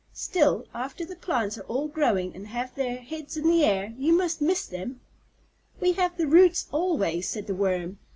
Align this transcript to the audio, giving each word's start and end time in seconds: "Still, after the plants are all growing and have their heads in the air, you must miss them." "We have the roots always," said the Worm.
"Still, 0.15 0.65
after 0.73 1.05
the 1.05 1.15
plants 1.15 1.59
are 1.59 1.65
all 1.65 1.87
growing 1.87 2.35
and 2.35 2.47
have 2.47 2.73
their 2.73 2.95
heads 2.97 3.37
in 3.37 3.47
the 3.47 3.63
air, 3.63 3.93
you 3.99 4.13
must 4.13 4.41
miss 4.41 4.65
them." 4.65 4.99
"We 5.79 5.91
have 5.93 6.17
the 6.17 6.25
roots 6.25 6.65
always," 6.71 7.27
said 7.29 7.45
the 7.45 7.53
Worm. 7.53 7.99